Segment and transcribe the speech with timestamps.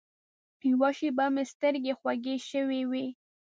[0.69, 3.05] یوه شېبه مې سترګې خوږې شوې وې.